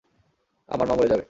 আমার 0.69 0.85
মা 0.87 0.95
মরে 0.95 1.07
যাবে। 1.07 1.19